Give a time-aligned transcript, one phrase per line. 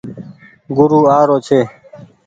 [0.75, 1.59] گورو آ رو ڇي۔